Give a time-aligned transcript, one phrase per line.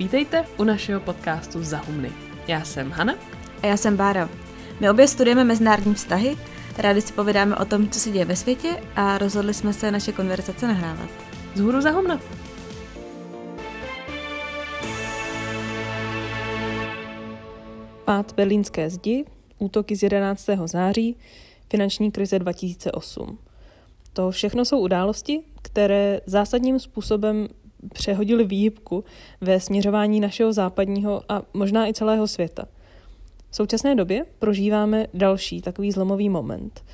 [0.00, 2.12] Vítejte u našeho podcastu Zahumny.
[2.48, 3.14] Já jsem Hana.
[3.62, 4.28] A já jsem Bára.
[4.80, 6.36] My obě studujeme mezinárodní vztahy,
[6.78, 10.12] rádi si povídáme o tom, co se děje ve světě a rozhodli jsme se naše
[10.12, 11.08] konverzace nahrávat.
[11.54, 12.20] Zhůru Zahumna.
[18.04, 19.24] Pád berlínské zdi,
[19.58, 20.46] útoky z 11.
[20.64, 21.16] září,
[21.70, 23.38] finanční krize 2008.
[24.12, 27.48] To všechno jsou události, které zásadním způsobem
[27.92, 29.04] přehodili výhybku
[29.40, 32.64] ve směřování našeho západního a možná i celého světa.
[33.50, 36.84] V současné době prožíváme další takový zlomový moment.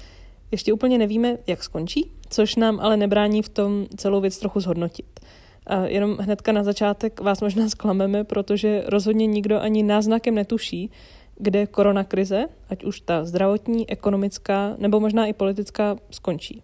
[0.51, 5.21] Ještě úplně nevíme, jak skončí, což nám ale nebrání v tom celou věc trochu zhodnotit.
[5.67, 10.91] A jenom hnedka na začátek vás možná zklameme, protože rozhodně nikdo ani náznakem netuší,
[11.39, 16.63] kde koronakrize, ať už ta zdravotní, ekonomická nebo možná i politická, skončí.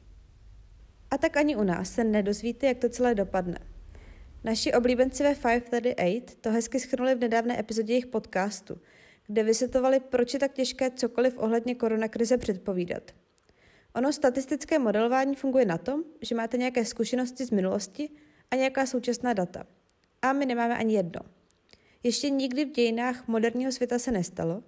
[1.10, 3.58] A tak ani u nás se nedozvíte, jak to celé dopadne.
[4.44, 8.80] Naši oblíbenci ve 538 to hezky schrnuli v nedávné epizodě jejich podcastu,
[9.26, 13.02] kde vysvětlovali, proč je tak těžké cokoliv ohledně koronakrize předpovídat.
[13.94, 18.10] Ono statistické modelování funguje na tom, že máte nějaké zkušenosti z minulosti
[18.50, 19.66] a nějaká současná data.
[20.22, 21.20] A my nemáme ani jedno.
[22.02, 24.62] Ještě nikdy v dějinách moderního světa se nestalo,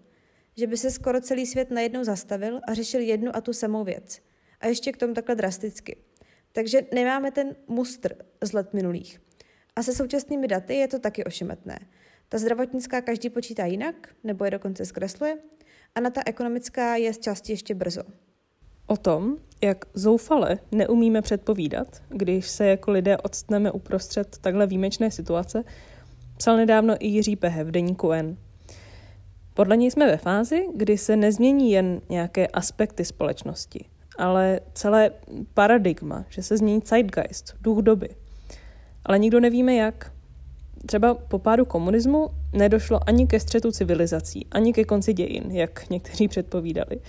[0.57, 4.21] že by se skoro celý svět najednou zastavil a řešil jednu a tu samou věc.
[4.61, 5.97] A ještě k tomu takhle drasticky.
[6.53, 9.24] Takže nemáme ten mustr z let minulých.
[9.77, 11.79] A se současnými daty je to taky ošemetné.
[12.29, 15.39] Ta zdravotnická každý počítá jinak, nebo je dokonce zkresluje,
[15.95, 18.03] a na ta ekonomická je z části ještě brzo.
[18.87, 25.65] O tom, jak zoufale neumíme předpovídat, když se jako lidé odstneme uprostřed takhle výjimečné situace,
[26.37, 28.37] psal nedávno i Jiří Pehe v deníku N.
[29.55, 33.85] Podle něj jsme ve fázi, kdy se nezmění jen nějaké aspekty společnosti,
[34.19, 35.11] ale celé
[35.55, 38.09] paradigma, že se změní zeitgeist, duch doby.
[39.07, 40.13] Ale nikdo nevíme jak.
[40.87, 46.29] Třeba po pádu komunismu nedošlo ani ke střetu civilizací, ani ke konci dějin, jak někteří
[46.29, 47.01] předpovídali.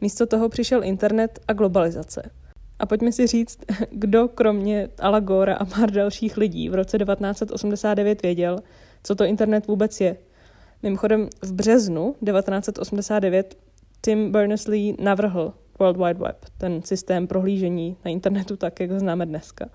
[0.00, 2.30] Místo toho přišel internet a globalizace.
[2.78, 3.58] A pojďme si říct,
[3.90, 8.58] kdo kromě Alagora a pár dalších lidí v roce 1989 věděl,
[9.02, 10.16] co to internet vůbec je.
[10.82, 13.58] Mimochodem v březnu 1989
[14.00, 19.26] Tim Berners-Lee navrhl World Wide Web, ten systém prohlížení na internetu tak, jak ho známe
[19.26, 19.68] dneska.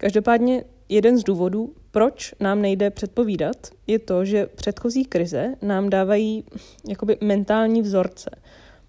[0.00, 3.56] Každopádně jeden z důvodů, proč nám nejde předpovídat,
[3.86, 6.44] je to, že předchozí krize nám dávají
[6.88, 8.30] jakoby mentální vzorce.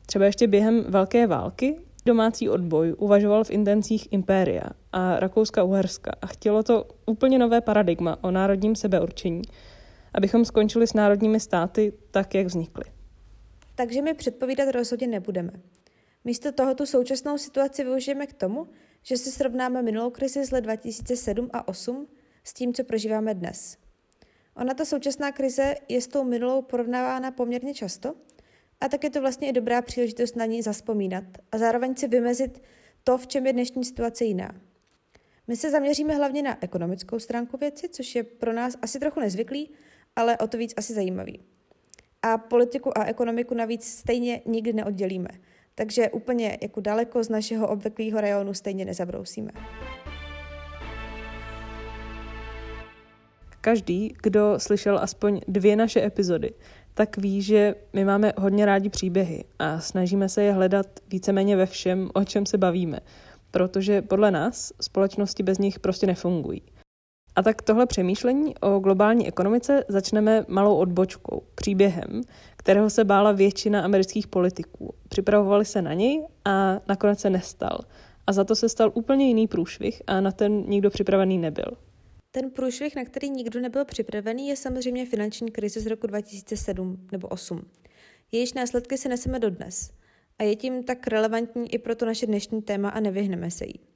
[0.06, 6.64] Třeba ještě během Velké války domácí odboj uvažoval v intencích impéria a Rakouska-Uherska a chtělo
[6.64, 9.42] to úplně nové paradigma o národním sebeurčení,
[10.14, 12.84] abychom skončili s národními státy tak, jak vznikly.
[13.76, 15.52] Takže my předpovídat rozhodně nebudeme.
[16.26, 18.68] Místo toho tu současnou situaci využijeme k tomu,
[19.04, 22.08] že si srovnáme minulou krizi z let 2007 a 2008
[22.44, 23.78] s tím, co prožíváme dnes.
[24.56, 28.16] Ona ta současná krize je s tou minulou porovnávána poměrně často
[28.82, 32.62] a tak je to vlastně i dobrá příležitost na ní zaspomínat a zároveň si vymezit
[33.04, 34.56] to, v čem je dnešní situace jiná.
[35.48, 39.72] My se zaměříme hlavně na ekonomickou stránku věci, což je pro nás asi trochu nezvyklý,
[40.16, 41.40] ale o to víc asi zajímavý.
[42.22, 45.30] A politiku a ekonomiku navíc stejně nikdy neoddělíme–
[45.82, 49.52] takže úplně jako daleko z našeho obvyklého rajonu stejně nezabrousíme.
[53.62, 56.54] Každý, kdo slyšel aspoň dvě naše epizody,
[56.94, 61.66] tak ví, že my máme hodně rádi příběhy a snažíme se je hledat víceméně ve
[61.66, 63.00] všem, o čem se bavíme,
[63.52, 66.62] protože podle nás společnosti bez nich prostě nefungují.
[67.36, 72.22] A tak tohle přemýšlení o globální ekonomice začneme malou odbočkou, příběhem,
[72.58, 74.94] kterého se bála většina amerických politiků.
[75.10, 77.80] Připravovali se na něj a nakonec se nestal.
[78.28, 81.78] A za to se stal úplně jiný průšvih a na ten nikdo připravený nebyl.
[82.32, 87.28] Ten průšvih, na který nikdo nebyl připravený, je samozřejmě finanční krize z roku 2007 nebo
[87.28, 87.62] 2008.
[88.32, 89.92] Jejíž následky se neseme dodnes.
[90.40, 93.91] A je tím tak relevantní i pro to naše dnešní téma a nevyhneme se jí.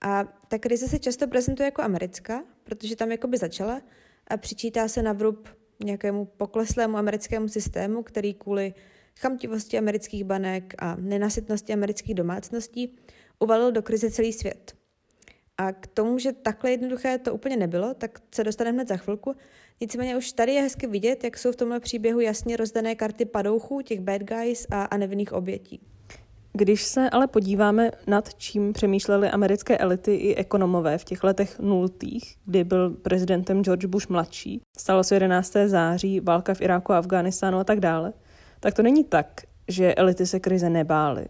[0.00, 3.82] A ta krize se často prezentuje jako americká, protože tam jakoby začala
[4.26, 5.48] a přičítá se na vrub
[5.84, 8.74] nějakému pokleslému americkému systému, který kvůli
[9.20, 12.98] chamtivosti amerických banek a nenasytnosti amerických domácností
[13.38, 14.76] uvalil do krize celý svět.
[15.58, 19.36] A k tomu, že takhle jednoduché to úplně nebylo, tak se dostaneme hned za chvilku.
[19.80, 23.80] Nicméně už tady je hezky vidět, jak jsou v tomhle příběhu jasně rozdané karty padouchů,
[23.80, 25.80] těch bad guys a, a nevinných obětí.
[26.52, 32.36] Když se ale podíváme nad čím přemýšleli americké elity i ekonomové v těch letech nultých,
[32.44, 35.52] kdy byl prezidentem George Bush mladší, stalo se 11.
[35.66, 38.12] září, válka v Iráku a Afghánistánu a tak dále,
[38.60, 41.26] tak to není tak, že elity se krize nebály.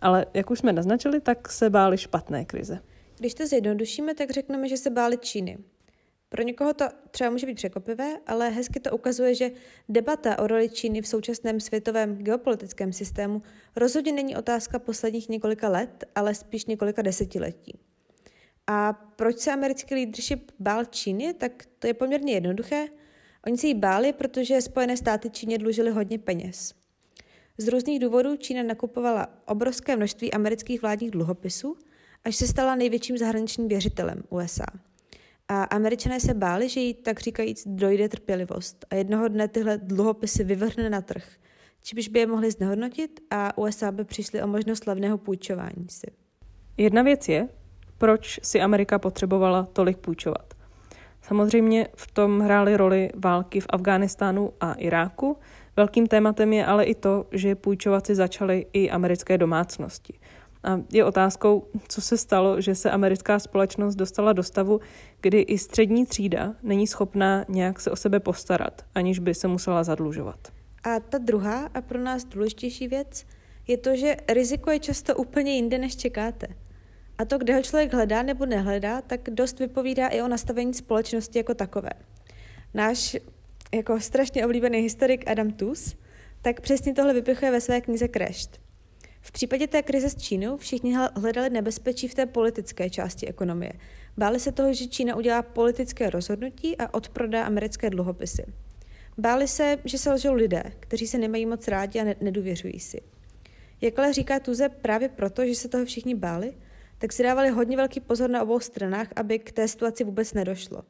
[0.00, 2.78] Ale jak už jsme naznačili, tak se báli špatné krize.
[3.18, 5.58] Když to zjednodušíme, tak řekneme, že se báli Číny.
[6.28, 9.50] Pro někoho to třeba může být překvapivé, ale hezky to ukazuje, že
[9.88, 13.42] debata o roli Číny v současném světovém geopolitickém systému
[13.76, 17.78] rozhodně není otázka posledních několika let, ale spíš několika desetiletí.
[18.66, 22.86] A proč se americký leadership bál Číny, tak to je poměrně jednoduché.
[23.46, 26.74] Oni se jí báli, protože Spojené státy Číně dlužily hodně peněz.
[27.58, 31.76] Z různých důvodů Čína nakupovala obrovské množství amerických vládních dluhopisů,
[32.24, 34.66] až se stala největším zahraničním věřitelem USA.
[35.48, 40.44] A američané se báli, že jí tak říkajíc dojde trpělivost a jednoho dne tyhle dluhopisy
[40.44, 41.24] vyvrhne na trh,
[41.82, 46.06] čímž by je mohli znehodnotit a USA by přišli o možnost levného půjčování si.
[46.76, 47.48] Jedna věc je,
[47.98, 50.54] proč si Amerika potřebovala tolik půjčovat.
[51.22, 55.36] Samozřejmě v tom hrály roli války v Afghánistánu a Iráku.
[55.76, 60.18] Velkým tématem je ale i to, že půjčovat si začaly i americké domácnosti.
[60.66, 64.80] A je otázkou, co se stalo, že se americká společnost dostala do stavu,
[65.20, 69.84] kdy i střední třída není schopná nějak se o sebe postarat, aniž by se musela
[69.84, 70.48] zadlužovat.
[70.84, 73.26] A ta druhá a pro nás důležitější věc
[73.66, 76.46] je to, že riziko je často úplně jinde, než čekáte.
[77.18, 81.38] A to, kde ho člověk hledá nebo nehledá, tak dost vypovídá i o nastavení společnosti
[81.38, 81.90] jako takové.
[82.74, 83.16] Náš
[83.74, 85.96] jako strašně oblíbený historik Adam Tus
[86.42, 88.65] tak přesně tohle vypichuje ve své knize Crashed.
[89.26, 93.72] V případě té krize s Čínou všichni hledali nebezpečí v té politické části ekonomie.
[94.16, 98.44] Báli se toho, že Čína udělá politické rozhodnutí a odprodá americké dluhopisy.
[99.18, 103.00] Báli se, že se lžou lidé, kteří se nemají moc rádi a nedůvěřují si.
[103.80, 106.52] Jak ale říká Tuze, právě proto, že se toho všichni báli,
[106.98, 110.82] tak si dávali hodně velký pozor na obou stranách, aby k té situaci vůbec nedošlo.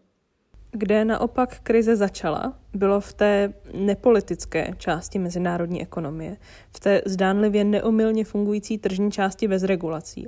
[0.79, 6.37] Kde naopak krize začala, bylo v té nepolitické části mezinárodní ekonomie,
[6.77, 10.27] v té zdánlivě neomylně fungující tržní části bez regulací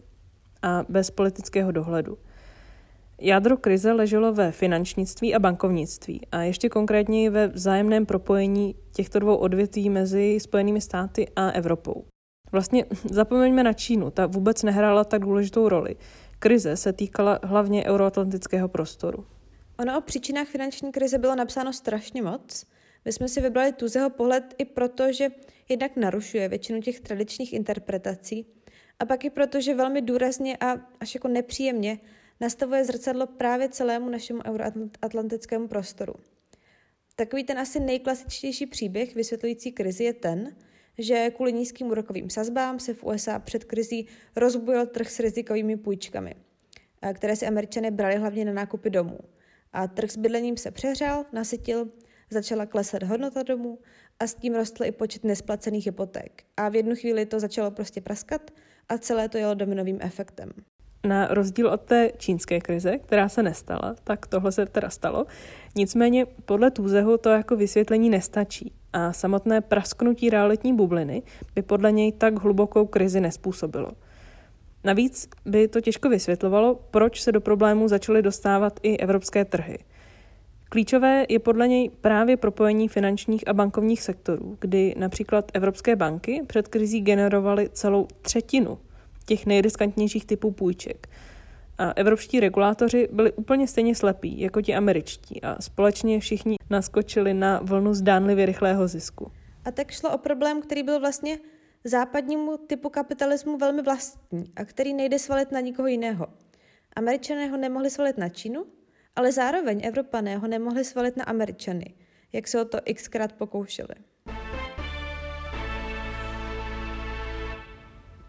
[0.62, 2.19] a bez politického dohledu.
[3.21, 9.37] Jádro krize leželo ve finančnictví a bankovnictví a ještě konkrétněji ve vzájemném propojení těchto dvou
[9.37, 12.05] odvětví mezi Spojenými státy a Evropou.
[12.53, 15.97] Vlastně zapomeňme na Čínu, ta vůbec nehrála tak důležitou roli.
[16.39, 19.25] Krize se týkala hlavně euroatlantického prostoru.
[19.80, 22.66] Ono o příčinách finanční krize bylo napsáno strašně moc.
[23.04, 25.30] My jsme si vybrali Tuzeho pohled i proto, že
[25.69, 28.46] jednak narušuje většinu těch tradičních interpretací
[28.98, 31.98] a pak i proto, že velmi důrazně a až jako nepříjemně
[32.40, 36.14] nastavuje zrcadlo právě celému našemu euroatlantickému prostoru.
[37.16, 40.56] Takový ten asi nejklasičtější příběh vysvětlující krizi je ten,
[40.98, 46.34] že kvůli nízkým úrokovým sazbám se v USA před krizí rozbujil trh s rizikovými půjčkami,
[47.14, 49.19] které si američané brali hlavně na nákupy domů.
[49.73, 51.88] A trh s bydlením se přehřál, nasytil,
[52.31, 53.79] začala klesat hodnota domů
[54.20, 56.43] a s tím rostl i počet nesplacených hypoték.
[56.56, 58.50] A v jednu chvíli to začalo prostě praskat
[58.88, 60.50] a celé to jelo dominovým efektem.
[61.06, 65.26] Na rozdíl od té čínské krize, která se nestala, tak tohle se teda stalo.
[65.76, 71.23] Nicméně podle Tůzeho to jako vysvětlení nestačí a samotné prasknutí realitní bubliny
[71.55, 73.93] by podle něj tak hlubokou krizi nespůsobilo.
[74.84, 79.78] Navíc by to těžko vysvětlovalo, proč se do problému začaly dostávat i evropské trhy.
[80.69, 86.69] Klíčové je podle něj právě propojení finančních a bankovních sektorů, kdy například evropské banky před
[86.69, 88.78] krizí generovaly celou třetinu
[89.26, 91.08] těch nejriskantnějších typů půjček.
[91.78, 97.61] A evropští regulátoři byli úplně stejně slepí jako ti američtí a společně všichni naskočili na
[97.62, 99.32] vlnu zdánlivě rychlého zisku.
[99.64, 101.38] A tak šlo o problém, který byl vlastně
[101.88, 106.26] západnímu typu kapitalismu velmi vlastní a který nejde svalit na nikoho jiného.
[106.97, 108.66] Američané ho nemohli svalit na Čínu,
[109.16, 111.95] ale zároveň Evropané ho nemohli svalit na Američany,
[112.33, 113.95] jak se o to xkrát pokoušeli.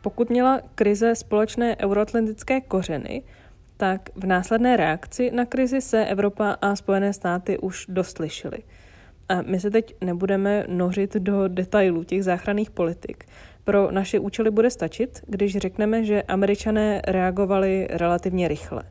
[0.02, 3.24] Pokud měla krize společné euroatlantické kořeny,
[3.78, 8.64] tak v následné reakci na krizi se Evropa a Spojené státy už dost lišily.
[9.30, 13.26] A my se teď nebudeme nořit do detailů těch záchranných politik.
[13.64, 18.84] Pro naše účely bude stačit, když řekneme, že američané reagovali relativně rychle.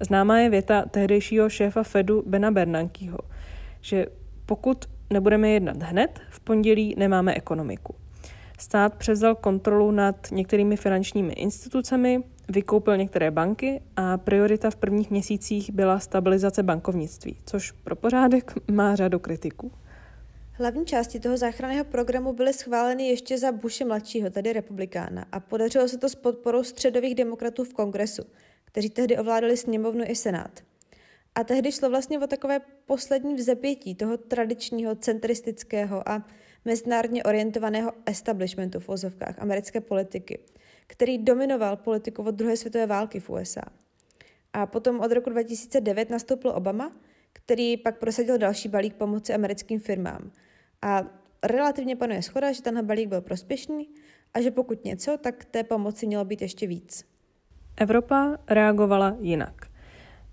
[0.00, 3.18] Známá je věta tehdejšího šéfa Fedu Bena Bernankeho,
[3.80, 4.06] že
[4.46, 7.94] pokud nebudeme jednat hned, v pondělí nemáme ekonomiku.
[8.58, 15.72] Stát převzal kontrolu nad některými finančními institucemi, vykoupil některé banky a priorita v prvních měsících
[15.72, 19.72] byla stabilizace bankovnictví, což pro pořádek má řadu kritiků.
[20.52, 25.88] Hlavní části toho záchranného programu byly schváleny ještě za Bushe mladšího, tedy republikána, a podařilo
[25.88, 28.22] se to s podporou středových demokratů v kongresu,
[28.64, 30.60] kteří tehdy ovládali sněmovnu i senát.
[31.34, 36.26] A tehdy šlo vlastně o takové poslední vzepětí toho tradičního, centristického a
[36.64, 40.38] mezinárodně orientovaného establishmentu v ozovkách americké politiky,
[40.86, 43.62] který dominoval politiku od druhé světové války v USA.
[44.52, 46.92] A potom od roku 2009 nastoupil Obama,
[47.32, 50.30] který pak prosadil další balík pomoci americkým firmám.
[50.82, 51.02] A
[51.42, 53.88] relativně panuje schoda, že tenhle balík byl prospěšný
[54.34, 57.04] a že pokud něco, tak té pomoci mělo být ještě víc.
[57.76, 59.66] Evropa reagovala jinak.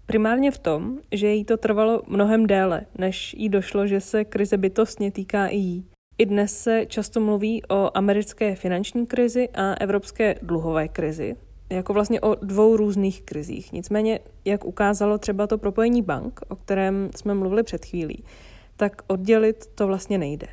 [0.06, 4.58] Primárně v tom, že jí to trvalo mnohem déle, než jí došlo, že se krize
[4.58, 5.86] bytostně týká i jí.
[6.21, 11.35] I dnes se často mluví o americké finanční krizi a evropské dluhové krizi,
[11.69, 13.73] jako vlastně o dvou různých krizích.
[13.73, 18.23] Nicméně, jak ukázalo třeba to propojení bank, o kterém jsme mluvili před chvílí,
[18.77, 20.47] tak oddělit to vlastně nejde.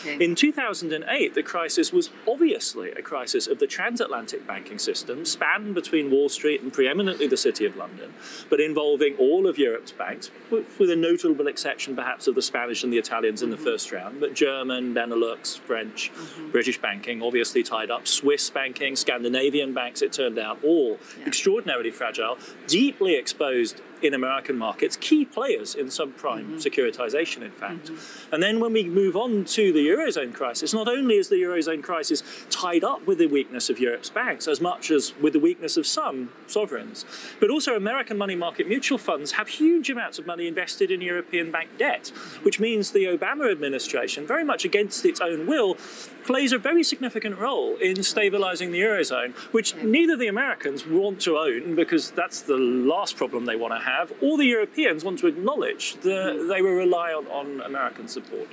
[0.00, 0.24] Okay.
[0.24, 6.10] In 2008, the crisis was obviously a crisis of the transatlantic banking system, spanned between
[6.10, 8.12] Wall Street and preeminently the City of London,
[8.50, 12.92] but involving all of Europe's banks, with a notable exception perhaps of the Spanish and
[12.92, 13.62] the Italians in mm-hmm.
[13.62, 16.50] the first round, but German, Benelux, French, mm-hmm.
[16.50, 21.26] British banking obviously tied up, Swiss banking, Scandinavian banks, it turned out, all yeah.
[21.26, 26.56] extraordinarily fragile, deeply exposed in American markets, key players in subprime mm-hmm.
[26.56, 27.86] securitization, in fact.
[27.86, 28.34] Mm-hmm.
[28.34, 31.82] And then when we move on to the Eurozone crisis, not only is the Eurozone
[31.82, 35.76] crisis tied up with the weakness of Europe's banks as much as with the weakness
[35.76, 37.04] of some sovereigns,
[37.40, 41.50] but also American money market mutual funds have huge amounts of money invested in European
[41.50, 42.08] bank debt,
[42.42, 45.76] which means the Obama administration, very much against its own will,
[46.24, 51.36] plays a very significant role in stabilizing the Eurozone, which neither the Americans want to
[51.36, 55.26] own because that's the last problem they want to have, or the Europeans want to
[55.26, 58.48] acknowledge that they were reliant on American support.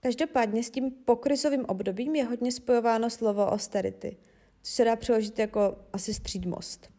[0.00, 4.16] Každopádně s tím pokrizovým obdobím je hodně spojováno slovo austerity,
[4.62, 6.90] což se dá přeložit jako asi střídmost.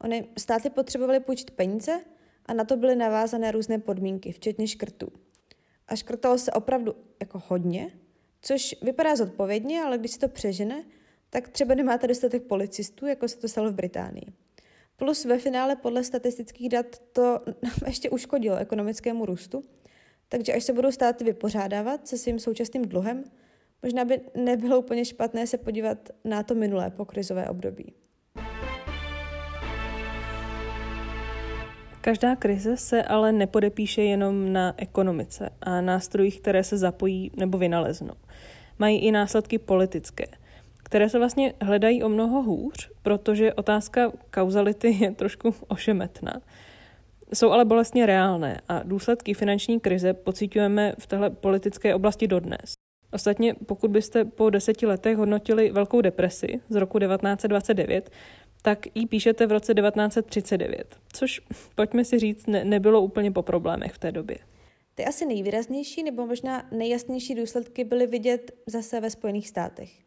[0.00, 2.00] Ony státy potřebovaly půjčit peníze
[2.46, 5.08] a na to byly navázané různé podmínky, včetně škrtů.
[5.88, 7.98] A škrtalo se opravdu jako hodně,
[8.42, 10.84] což vypadá zodpovědně, ale když se to přežene,
[11.30, 14.26] tak třeba nemáte dostatek policistů, jako se to stalo v Británii.
[15.02, 17.40] Plus ve finále podle statistických dat to
[17.86, 19.64] ještě uškodilo ekonomickému růstu,
[20.28, 23.24] takže až se budou státy vypořádávat se svým současným dluhem,
[23.82, 27.92] možná by nebylo úplně špatné se podívat na to minulé pokrizové období.
[32.00, 38.14] Každá krize se ale nepodepíše jenom na ekonomice a nástrojích, které se zapojí nebo vynaleznou.
[38.78, 40.24] Mají i následky politické,
[40.92, 46.40] které se vlastně hledají o mnoho hůř, protože otázka kauzality je trošku ošemetná.
[47.34, 52.74] Jsou ale bolestně reálné a důsledky finanční krize pocitujeme v téhle politické oblasti dodnes.
[53.12, 58.10] Ostatně, pokud byste po deseti letech hodnotili Velkou depresi z roku 1929,
[58.62, 61.40] tak ji píšete v roce 1939, což,
[61.74, 64.38] pojďme si říct, ne, nebylo úplně po problémech v té době.
[64.94, 70.01] Ty asi nejvýraznější nebo možná nejjasnější důsledky byly vidět zase ve Spojených státech.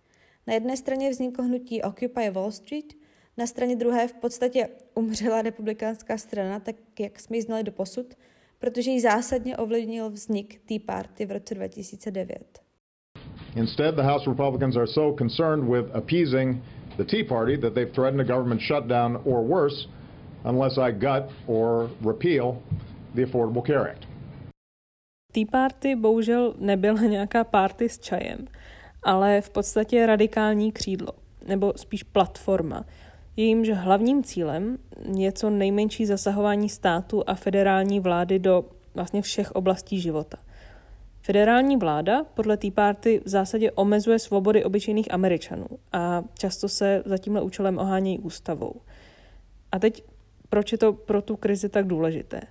[0.47, 2.93] Na jedné straně vzniklo hnutí Occupy Wall Street,
[3.37, 8.05] na straně druhé v podstatě umřela republikánská strana, tak jak jsme ji znali do posud,
[8.59, 12.65] protože ji zásadně ovlivnil vznik Tea Party v roce 2009.
[13.55, 16.63] Instead, the House Republicans are so concerned with appeasing
[16.97, 19.87] the Tea Party that they've threatened a government shutdown or worse
[20.43, 22.57] unless I gut or repeal
[23.15, 24.05] the Affordable Care Act.
[25.31, 28.47] Tea Party bohužel nebyla nějaká party s čajem,
[29.05, 31.11] ale v podstatě radikální křídlo,
[31.47, 32.85] nebo spíš platforma,
[33.37, 34.77] jejímž hlavním cílem
[35.17, 40.37] je co nejmenší zasahování státu a federální vlády do vlastně všech oblastí života.
[41.21, 47.17] Federální vláda podle Tea Party v zásadě omezuje svobody obyčejných Američanů a často se za
[47.17, 48.73] tímhle účelem ohánějí ústavou.
[49.71, 50.03] A teď,
[50.49, 52.41] proč je to pro tu krizi tak důležité?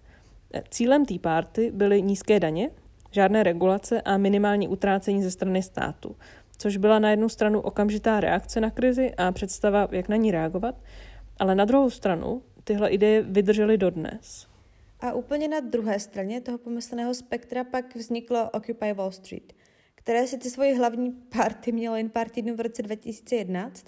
[0.69, 2.71] Cílem Tea Party byly nízké daně,
[3.11, 6.17] žádné regulace a minimální utrácení ze strany státu,
[6.57, 10.75] což byla na jednu stranu okamžitá reakce na krizi a představa, jak na ní reagovat,
[11.39, 14.47] ale na druhou stranu tyhle ideje vydržely dodnes.
[15.01, 19.53] A úplně na druhé straně toho pomyslného spektra pak vzniklo Occupy Wall Street,
[19.95, 23.87] které sice svoji hlavní party mělo jen pár týdnů v roce 2011,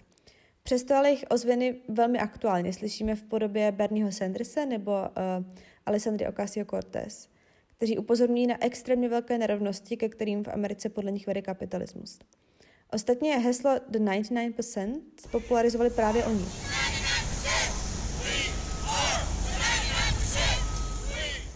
[0.63, 5.45] přesto ale jejich ozvěny velmi aktuálně slyšíme v podobě Bernieho Sandersa nebo uh,
[5.87, 7.29] Alessandry Ocasio-Cortez,
[7.77, 12.19] kteří upozorňují na extrémně velké nerovnosti, ke kterým v Americe podle nich vede kapitalismus.
[12.97, 16.45] Ostatně heslo The 99% spopularizovali právě oni.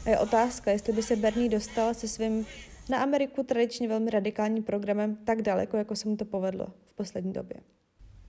[0.07, 2.47] A je otázka, jestli by se Bernie dostal se svým
[2.89, 7.33] na Ameriku tradičně velmi radikálním programem tak daleko, jako se mu to povedlo v poslední
[7.33, 7.57] době.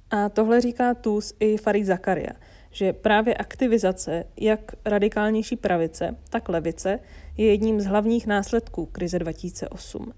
[0.10, 2.32] A tohle říká Tus i Farid Zakaria,
[2.72, 7.00] že právě aktivizace jak radikálnější pravice, tak levice
[7.38, 10.13] je jedním z hlavních následků krize 2008.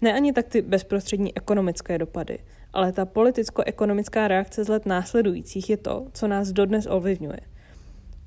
[0.00, 2.38] Ne ani tak ty bezprostřední ekonomické dopady,
[2.72, 7.40] ale ta politicko-ekonomická reakce z let následujících je to, co nás dodnes ovlivňuje–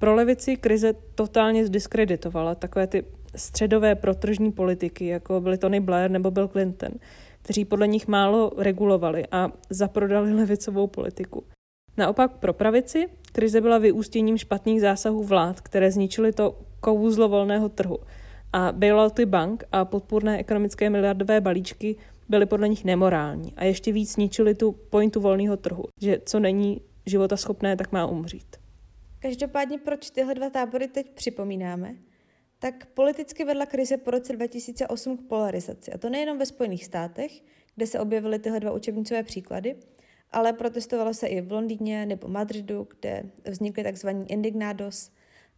[0.04, 6.32] Pro levici krize totálně zdiskreditovala takové ty středové protržní politiky, jako byly Tony Blair nebo
[6.32, 6.92] Bill Clinton,
[7.42, 11.44] kteří podle nich málo regulovali a zaprodali levicovou politiku.
[11.98, 17.98] Naopak pro pravici krize byla vyústěním špatných zásahů vlád, které zničily to kouzlo volného trhu.
[18.54, 21.96] A bailouty bank a podpůrné ekonomické miliardové balíčky
[22.30, 26.82] byly podle nich nemorální a ještě víc zničili tu pointu volného trhu, že co není
[27.06, 28.56] života schopné, tak má umřít.
[29.20, 31.96] Každopádně proč tyhle dva tábory teď připomínáme?
[32.60, 35.94] Tak politicky vedla krize po roce 2008 k polarizaci.
[35.94, 37.42] A to nejenom ve Spojených státech,
[37.76, 39.76] kde se objevily tyhle dva učebnicové příklady,
[40.32, 44.10] ale protestovalo se i v Londýně nebo Madridu, kde vznikly tzv.
[44.28, 45.12] indignados.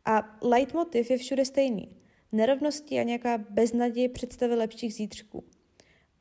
[0.06, 2.05] A leitmotiv je všude stejný.
[2.36, 5.44] Nerovnosti a nějaká beznaděj představy lepších zítřků.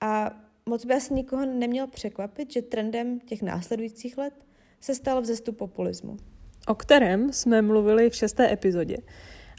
[0.00, 4.34] A moc by asi nikoho neměl překvapit, že trendem těch následujících let
[4.80, 6.16] se stal vzestup populismu.
[6.66, 8.96] O kterém jsme mluvili v šesté epizodě.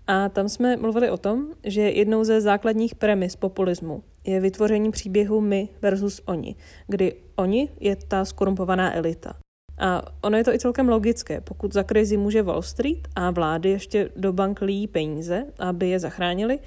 [0.08, 5.42] A tam jsme mluvili o tom, že jednou ze základních premis populismu je vytvoření příběhu
[5.42, 6.56] my versus oni,
[6.88, 9.45] kdy oni je ta skorumpovaná elita.
[9.78, 11.42] A ono je to i celkem logické.
[11.42, 16.00] Pokud za krizi může Wall Street a vlády ještě do bank líjí peníze, aby je
[16.00, 16.60] zachránili,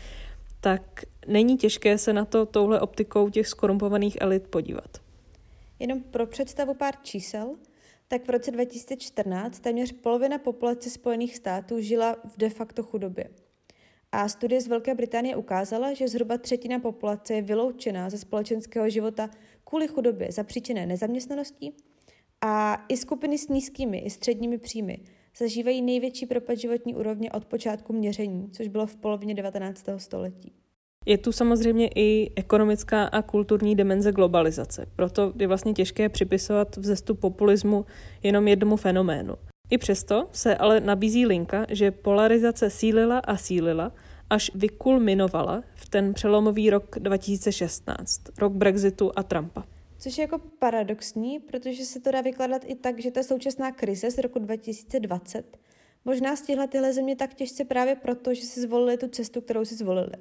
[0.60, 0.82] tak
[1.26, 4.98] není těžké se na to touhle optikou těch skorumpovaných elit podívat.
[5.78, 7.56] Jenom pro představu pár čísel,
[8.08, 13.28] tak v roce 2014 téměř polovina populace Spojených států žila v de facto chudobě.
[14.12, 19.30] A studie z Velké Británie ukázala, že zhruba třetina populace je vyloučená ze společenského života
[19.64, 21.74] kvůli chudobě zapříčené nezaměstnaností
[22.44, 24.98] a i skupiny s nízkými i středními příjmy
[25.38, 29.84] zažívají největší propad životní úrovně od počátku měření, což bylo v polovině 19.
[29.96, 30.52] století.
[31.06, 37.20] Je tu samozřejmě i ekonomická a kulturní dimenze globalizace, proto je vlastně těžké připisovat vzestup
[37.20, 37.86] populismu
[38.22, 39.34] jenom jednomu fenoménu.
[39.70, 43.92] I přesto se ale nabízí linka, že polarizace sílila a sílila,
[44.30, 49.64] až vykulminovala v ten přelomový rok 2016, rok Brexitu a Trumpa.
[49.98, 54.10] Což je jako paradoxní, protože se to dá vykládat i tak, že ta současná krize
[54.10, 55.58] z roku 2020
[56.04, 59.74] možná stihla tyhle země tak těžce právě proto, že si zvolili tu cestu, kterou si
[59.74, 60.12] zvolili.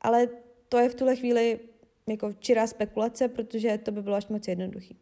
[0.00, 0.28] Ale
[0.68, 1.60] to je v tuhle chvíli
[2.08, 4.96] jako čirá spekulace, protože to by bylo až moc jednoduchý.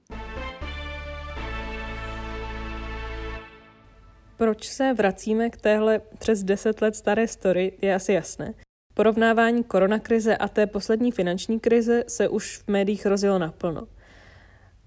[4.37, 8.55] Proč se vracíme k téhle přes 10 let staré story, je asi jasné.
[8.95, 13.89] Porovnávání koronakrize a té poslední finanční krize se už v médiích rozjelo naplno.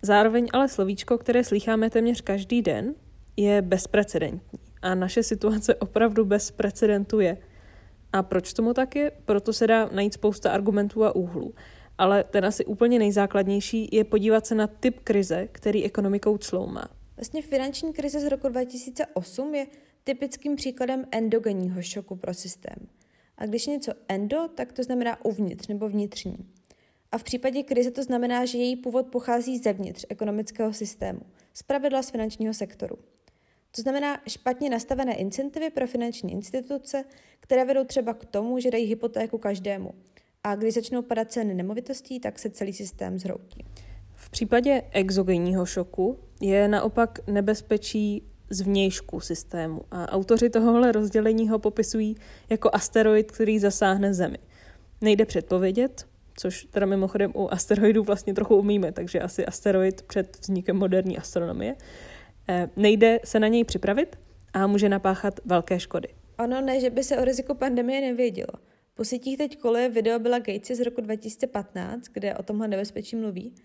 [0.05, 2.95] Zároveň ale slovíčko, které slycháme téměř každý den,
[3.37, 4.59] je bezprecedentní.
[4.81, 7.37] A naše situace opravdu bez precedentu je.
[8.13, 9.11] A proč tomu tak je?
[9.25, 11.53] Proto se dá najít spousta argumentů a úhlů.
[11.97, 16.85] Ale ten asi úplně nejzákladnější je podívat se na typ krize, který ekonomikou cloumá.
[17.17, 19.67] Vlastně finanční krize z roku 2008 je
[20.03, 22.87] typickým příkladem endogenního šoku pro systém.
[23.37, 26.37] A když něco endo, tak to znamená uvnitř nebo vnitřní.
[27.15, 31.19] A v případě krize to znamená, že její původ pochází zevnitř ekonomického systému,
[31.53, 32.95] z pravidla z finančního sektoru.
[33.75, 37.03] To znamená špatně nastavené incentivy pro finanční instituce,
[37.39, 39.91] které vedou třeba k tomu, že dají hypotéku každému.
[40.43, 43.65] A když začnou padat ceny nemovitostí, tak se celý systém zhroutí.
[44.15, 51.59] V případě exogenního šoku je naopak nebezpečí z vnějšku systému a autoři tohohle rozdělení ho
[51.59, 52.15] popisují
[52.49, 54.37] jako asteroid, který zasáhne Zemi.
[55.01, 60.75] Nejde předpovědět, což teda mimochodem u asteroidů vlastně trochu umíme, takže asi asteroid před vznikem
[60.75, 61.75] moderní astronomie.
[62.49, 64.19] Eh, nejde se na něj připravit
[64.53, 66.07] a může napáchat velké škody.
[66.39, 68.53] Ono ne, že by se o riziku pandemie nevědělo.
[68.93, 73.55] Po sítích teď koluje video Billa Gatese z roku 2015, kde o tomhle nebezpečí mluví.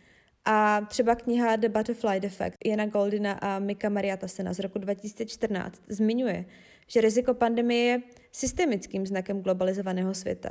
[0.44, 6.44] A třeba kniha The Butterfly Defect Jana Goldina a Mika Mariatasena z roku 2014 zmiňuje,
[6.87, 8.02] že riziko pandemie je
[8.33, 10.50] systemickým znakem globalizovaného světa,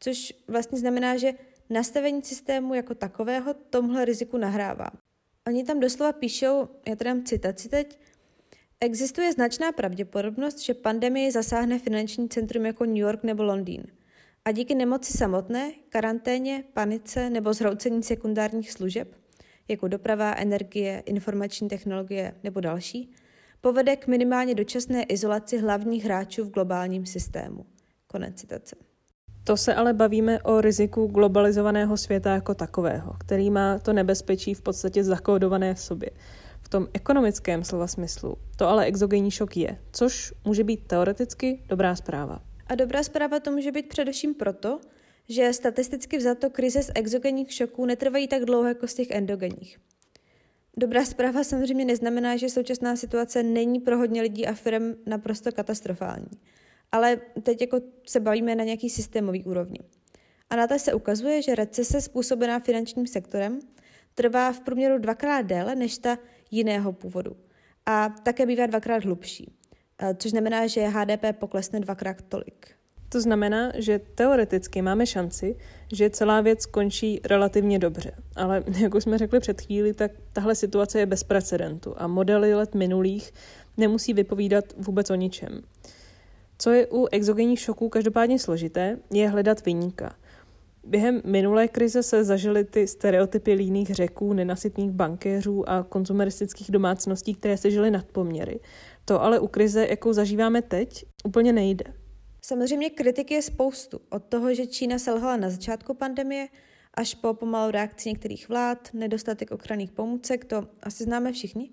[0.00, 1.32] což vlastně znamená, že
[1.70, 4.90] nastavení systému jako takového tomhle riziku nahrává.
[5.46, 7.98] Oni tam doslova píšou, já tady dám citaci teď,
[8.82, 13.82] Existuje značná pravděpodobnost, že pandemie zasáhne finanční centrum jako New York nebo Londýn.
[14.44, 19.16] A díky nemoci samotné, karanténě, panice nebo zhroucení sekundárních služeb,
[19.68, 23.12] jako doprava, energie, informační technologie nebo další,
[23.60, 27.66] povede k minimálně dočasné izolaci hlavních hráčů v globálním systému.
[28.06, 28.89] Konec citace.
[29.44, 34.62] To se ale bavíme o riziku globalizovaného světa jako takového, který má to nebezpečí v
[34.62, 36.10] podstatě zakódované v sobě.
[36.62, 41.96] V tom ekonomickém slova smyslu to ale exogenní šok je, což může být teoreticky dobrá
[41.96, 42.42] zpráva.
[42.66, 44.80] A dobrá zpráva to může být především proto,
[45.28, 49.78] že statisticky vzato krize z exogenních šoků netrvají tak dlouho jako z těch endogenních.
[50.76, 56.30] Dobrá zpráva samozřejmě neznamená, že současná situace není pro hodně lidí a firm naprosto katastrofální.
[56.92, 59.78] Ale teď jako se bavíme na nějaký systémový úrovni.
[60.50, 63.60] A na to se ukazuje, že recese způsobená finančním sektorem
[64.14, 66.18] trvá v průměru dvakrát déle než ta
[66.50, 67.36] jiného původu.
[67.86, 69.52] A také bývá dvakrát hlubší,
[70.16, 72.80] což znamená, že HDP poklesne dvakrát tolik.
[73.08, 75.56] To znamená, že teoreticky máme šanci,
[75.92, 78.12] že celá věc končí relativně dobře.
[78.36, 82.54] Ale jak už jsme řekli před chvíli, tak tahle situace je bez precedentu a modely
[82.54, 83.32] let minulých
[83.76, 85.62] nemusí vypovídat vůbec o ničem.
[86.62, 90.16] Co je u exogenních šoků každopádně složité, je hledat vyníka.
[90.84, 97.56] Během minulé krize se zažily ty stereotypy líných řeků, nenasytných bankéřů a konzumeristických domácností, které
[97.56, 98.60] se žily nad poměry.
[99.04, 101.84] To ale u krize, jakou zažíváme teď, úplně nejde.
[102.42, 104.00] Samozřejmě kritiky je spoustu.
[104.10, 106.48] Od toho, že Čína selhala na začátku pandemie,
[106.94, 111.70] až po pomalou reakci některých vlád, nedostatek ochranných pomůcek, to asi známe všichni.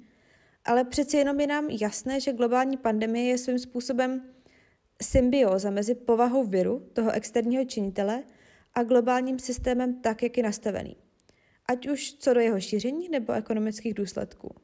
[0.66, 4.22] Ale přeci jenom je nám jasné, že globální pandemie je svým způsobem
[5.02, 8.24] symbioza mezi povahou viru, toho externího činitele,
[8.74, 10.96] a globálním systémem tak, jak je nastavený.
[11.66, 14.56] Ať už co do jeho šíření nebo ekonomických důsledků.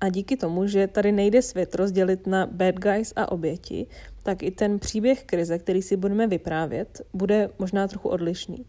[0.00, 3.86] A díky tomu, že tady nejde svět rozdělit na bad guys a oběti,
[4.22, 8.66] tak i ten příběh krize, který si budeme vyprávět, bude možná trochu odlišný.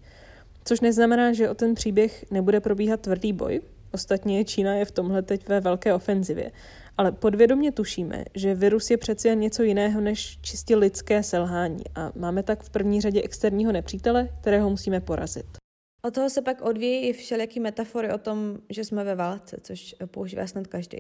[0.66, 3.62] Což neznamená, že o ten příběh nebude probíhat tvrdý boj.
[3.92, 6.52] Ostatně Čína je v tomhle teď ve velké ofenzivě.
[6.98, 12.12] Ale podvědomě tušíme, že virus je přeci jen něco jiného než čistě lidské selhání a
[12.16, 15.46] máme tak v první řadě externího nepřítele, kterého musíme porazit.
[16.02, 19.96] Od toho se pak odvíjí i všelijaký metafory o tom, že jsme ve válce, což
[20.06, 20.98] používá snad každý.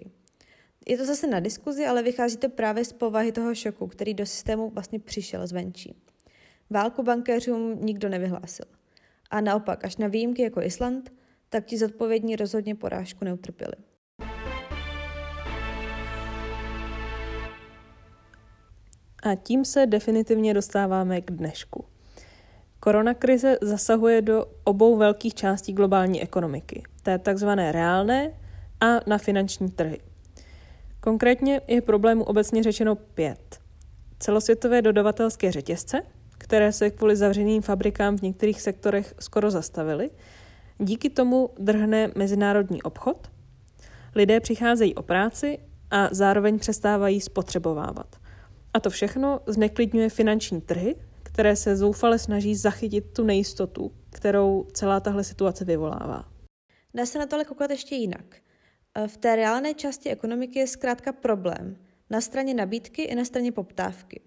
[0.87, 4.25] Je to zase na diskuzi, ale vychází to právě z povahy toho šoku, který do
[4.25, 5.95] systému vlastně přišel zvenčí.
[6.69, 8.65] Válku bankéřům nikdo nevyhlásil.
[9.29, 11.13] A naopak, až na výjimky jako Island,
[11.49, 13.73] tak ti zodpovědní rozhodně porážku neutrpěli.
[19.27, 21.85] A tím se definitivně dostáváme k dnešku.
[22.79, 28.31] Koronakrize zasahuje do obou velkých částí globální ekonomiky, té takzvané reálné
[28.81, 29.99] a na finanční trhy.
[30.99, 33.59] Konkrétně je problémů obecně řečeno pět.
[34.19, 36.01] Celosvětové dodavatelské řetězce,
[36.37, 40.09] které se kvůli zavřeným fabrikám v některých sektorech skoro zastavily,
[40.77, 43.27] díky tomu drhne mezinárodní obchod,
[44.15, 45.59] lidé přicházejí o práci
[45.91, 48.26] a zároveň přestávají spotřebovávat.
[48.77, 54.99] A to všechno zneklidňuje finanční trhy, které se zoufale snaží zachytit tu nejistotu, kterou celá
[54.99, 56.31] tahle situace vyvolává.
[56.93, 58.35] Dá se na to ale koukat ještě jinak.
[59.07, 61.77] V té reálné části ekonomiky je zkrátka problém
[62.09, 64.21] na straně nabídky i na straně poptávky.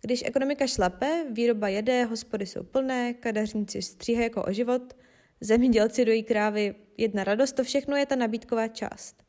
[0.00, 4.96] Když ekonomika šlape, výroba jede, hospody jsou plné, kadeřníci stříhají jako o život,
[5.40, 9.22] zemědělci dojí krávy, jedna radost, to všechno je ta nabídková část.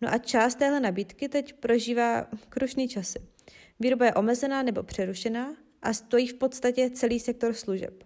[0.00, 3.35] No a část téhle nabídky teď prožívá krušný časy.
[3.80, 8.04] Výroba je omezená nebo přerušená a stojí v podstatě celý sektor služeb.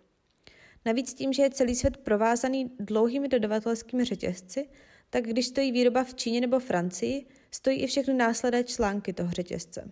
[0.85, 4.69] Navíc tím, že je celý svět provázaný dlouhými dodavatelskými řetězci,
[5.11, 9.91] tak když stojí výroba v Číně nebo Francii, stojí i všechny následné články toho řetězce.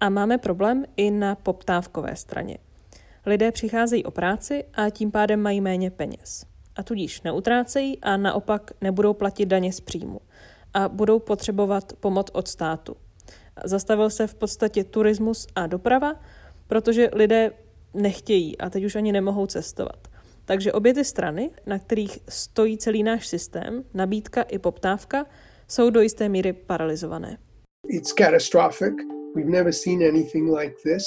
[0.00, 2.58] A máme problém i na poptávkové straně.
[3.26, 6.46] Lidé přicházejí o práci a tím pádem mají méně peněz.
[6.76, 10.20] A tudíž neutrácejí a naopak nebudou platit daně z příjmu.
[10.74, 12.96] A budou potřebovat pomoc od státu.
[13.64, 16.20] Zastavil se v podstatě turismus a doprava,
[16.66, 17.52] protože lidé
[17.94, 20.08] nechtějí a teď už ani nemohou cestovat.
[20.44, 25.26] Takže obě ty strany, na kterých stojí celý náš systém, nabídka i poptávka,
[25.68, 27.38] jsou do jisté míry paralizované.
[27.88, 28.94] It's catastrophic.
[29.36, 31.04] We've never seen anything like this.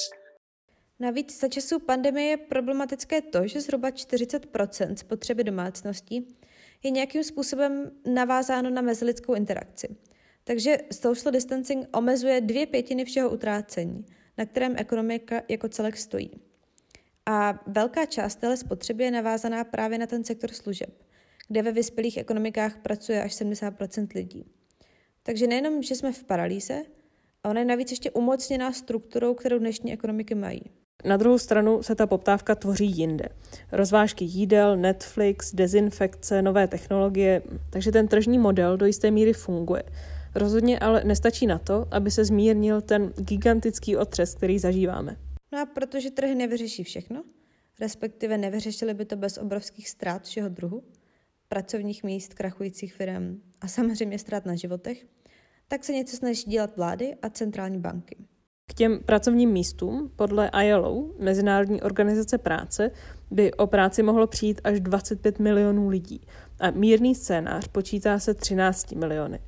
[0.99, 6.27] Navíc za času pandemie je problematické to, že zhruba 40% spotřeby domácností
[6.83, 9.95] je nějakým způsobem navázáno na mezilidskou interakci.
[10.43, 14.06] Takže social distancing omezuje dvě pětiny všeho utrácení,
[14.38, 16.32] na kterém ekonomika jako celek stojí.
[17.25, 21.03] A velká část téhle spotřeby je navázaná právě na ten sektor služeb,
[21.47, 24.45] kde ve vyspělých ekonomikách pracuje až 70% lidí.
[25.23, 26.84] Takže nejenom, že jsme v paralýze,
[27.43, 30.62] a ona je navíc ještě umocněná strukturou, kterou dnešní ekonomiky mají.
[31.06, 33.25] Na druhou stranu se ta poptávka tvoří jinde.
[33.71, 39.84] Rozvážky jídel, Netflix, dezinfekce, nové technologie, takže ten tržní model do jisté míry funguje.
[40.35, 45.17] Rozhodně ale nestačí na to, aby se zmírnil ten gigantický otřes, který zažíváme.
[45.51, 47.23] No a protože trhy nevyřeší všechno,
[47.79, 50.83] respektive nevyřešili by to bez obrovských ztrát všeho druhu,
[51.47, 55.05] pracovních míst, krachujících firm a samozřejmě ztrát na životech,
[55.67, 58.17] tak se něco snaží dělat vlády a centrální banky.
[58.69, 62.91] K těm pracovním místům podle ILO, Mezinárodní organizace práce,
[63.31, 66.21] by o práci mohlo přijít až 25 milionů lidí
[66.59, 69.39] a mírný scénář počítá se 13 miliony.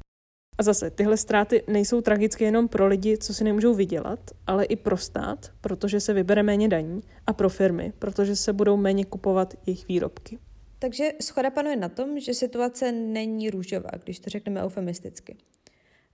[0.57, 4.75] A zase, tyhle ztráty nejsou tragické jenom pro lidi, co si nemůžou vydělat, ale i
[4.75, 9.53] pro stát, protože se vybere méně daní, a pro firmy, protože se budou méně kupovat
[9.65, 10.39] jejich výrobky.
[10.79, 15.37] Takže schoda panuje na tom, že situace není růžová, když to řekneme eufemisticky.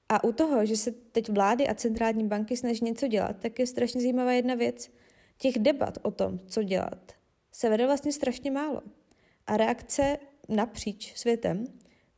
[0.10, 3.67] A u toho, že se teď vlády a centrální banky snaží něco dělat, tak je
[3.67, 4.89] strašně zajímavá jedna věc.
[5.38, 7.12] Těch debat o tom, co dělat,
[7.51, 8.82] se vede vlastně strašně málo.
[9.47, 10.17] A reakce
[10.49, 11.65] napříč světem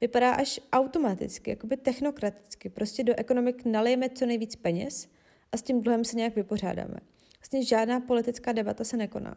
[0.04, 2.70] vypadá až automaticky, jakoby technokraticky.
[2.70, 5.08] Prostě do ekonomik nalijeme co nejvíc peněz
[5.52, 7.00] a s tím dluhem se nějak vypořádáme.
[7.40, 9.36] Vlastně žádná politická debata se nekoná.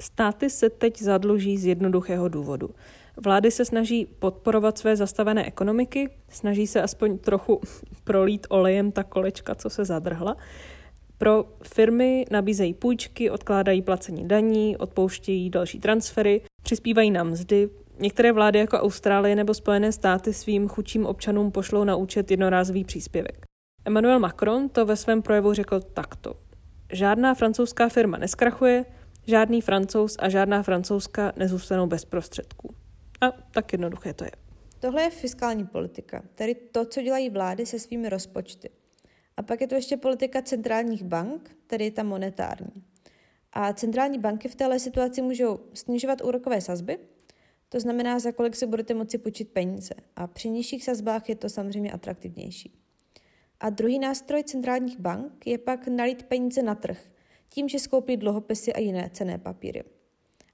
[0.00, 2.70] Státy se teď zadluží z jednoduchého důvodu.
[3.16, 7.60] Vlády se snaží podporovat své zastavené ekonomiky, snaží se aspoň trochu
[8.04, 10.36] prolít olejem ta kolečka, co se zadrhla.
[11.18, 17.68] Pro firmy nabízejí půjčky, odkládají placení daní, odpouštějí další transfery, přispívají na mzdy.
[17.98, 23.46] Některé vlády jako Austrálie nebo Spojené státy svým chudším občanům pošlou na účet jednorázový příspěvek.
[23.84, 26.34] Emmanuel Macron to ve svém projevu řekl takto.
[26.92, 28.84] Žádná francouzská firma neskrachuje,
[29.26, 32.74] žádný francouz a žádná francouzska nezůstanou bez prostředků.
[33.20, 34.30] A tak jednoduché to je.
[34.80, 38.70] Tohle je fiskální politika, tedy to, co dělají vlády se svými rozpočty.
[39.36, 42.84] A pak je to ještě politika centrálních bank, tedy ta monetární.
[43.52, 46.98] A centrální banky v této situaci můžou snižovat úrokové sazby,
[47.68, 49.94] to znamená, za kolik si budete moci půjčit peníze.
[50.16, 52.78] A při nižších sazbách je to samozřejmě atraktivnější.
[53.60, 57.10] A druhý nástroj centrálních bank je pak nalít peníze na trh,
[57.48, 59.84] tím, že skoupí dluhopisy a jiné cené papíry.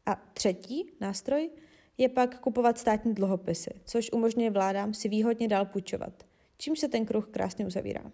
[0.06, 1.50] A třetí nástroj
[1.98, 6.26] je pak kupovat státní dluhopisy, což umožňuje vládám si výhodně dál půjčovat,
[6.58, 8.12] čímž se ten kruh krásně uzavírá.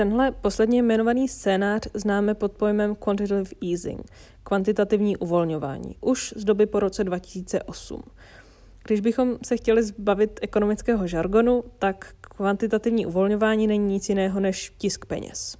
[0.00, 4.00] Tenhle posledně jmenovaný scénář známe pod pojmem quantitative easing,
[4.42, 8.02] kvantitativní uvolňování, už z doby po roce 2008.
[8.84, 15.06] Když bychom se chtěli zbavit ekonomického žargonu, tak kvantitativní uvolňování není nic jiného než tisk
[15.06, 15.56] peněz.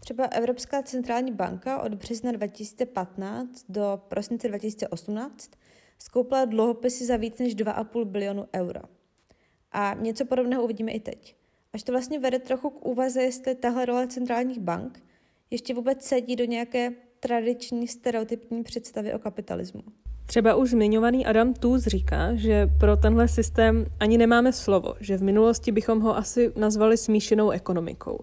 [0.00, 5.50] Třeba Evropská centrální banka od března 2015 do prosince 2018
[5.98, 8.80] skoupila dluhopisy za víc než 2,5 bilionu euro.
[9.72, 11.37] A něco podobného uvidíme i teď.
[11.72, 15.02] Až to vlastně vede trochu k úvaze, jestli tahle role centrálních bank
[15.50, 19.82] ještě vůbec sedí do nějaké tradiční stereotypní představy o kapitalismu.
[20.26, 25.22] Třeba už zmiňovaný Adam Tooze říká, že pro tenhle systém ani nemáme slovo, že v
[25.22, 28.20] minulosti bychom ho asi nazvali smíšenou ekonomikou.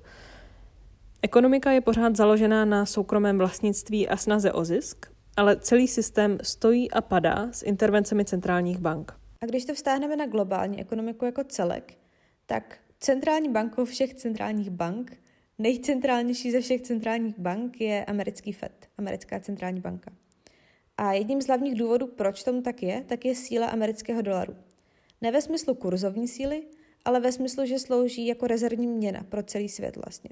[1.22, 5.06] Ekonomika je pořád založená na soukromém vlastnictví a snaze o zisk,
[5.38, 9.14] ale celý systém stojí a padá s intervencemi centrálních bank.
[9.42, 11.94] A když to vztáhneme na globální ekonomiku jako celek,
[12.46, 15.18] tak centrální bankou všech centrálních bank,
[15.58, 20.12] nejcentrálnější ze všech centrálních bank je americký FED, americká centrální banka.
[20.98, 24.56] A jedním z hlavních důvodů, proč tomu tak je, tak je síla amerického dolaru.
[25.22, 26.64] Ne ve smyslu kurzovní síly,
[27.06, 30.30] ale ve smyslu, že slouží jako rezervní měna pro celý svět vlastně.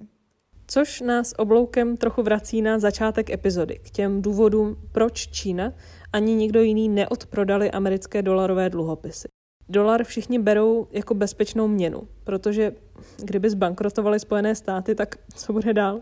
[0.67, 5.73] Což nás obloukem trochu vrací na začátek epizody, k těm důvodům, proč Čína
[6.13, 9.27] ani nikdo jiný neodprodali americké dolarové dluhopisy.
[9.69, 12.73] Dolar všichni berou jako bezpečnou měnu, protože
[13.17, 16.01] kdyby zbankrotovaly Spojené státy, tak co bude dál?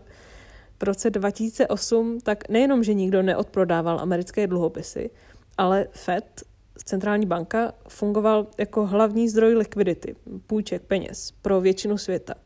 [0.80, 5.10] V roce 2008 tak nejenom, že nikdo neodprodával americké dluhopisy,
[5.58, 6.42] ale Fed,
[6.84, 12.34] centrální banka, fungoval jako hlavní zdroj likvidity, půjček peněz pro většinu světa–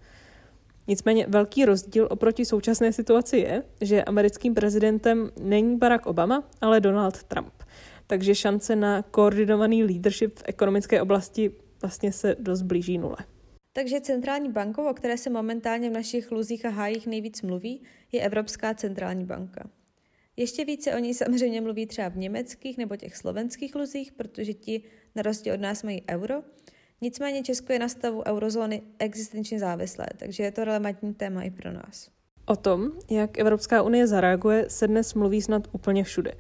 [0.89, 7.23] Nicméně velký rozdíl oproti současné situaci je, že americkým prezidentem není Barack Obama, ale Donald
[7.23, 7.56] Trump.
[8.07, 13.17] Takže šance na koordinovaný leadership v ekonomické oblasti vlastně se dost blíží nule.
[13.73, 18.21] Takže centrální bankou, o které se momentálně v našich luzích a hájích nejvíc mluví, je
[18.21, 19.71] Evropská centrální banka.
[20.37, 24.83] Ještě více o ní samozřejmě mluví třeba v německých nebo těch slovenských luzích, protože ti
[25.15, 26.43] na rozdíl od nás mají euro,
[27.01, 31.73] Nicméně Česko je na stavu eurozóny existenčně závislé, takže je to relevantní téma i pro
[31.73, 32.09] nás.
[32.47, 36.33] O tom, jak Evropská unie zareaguje, se dnes mluví snad úplně všude.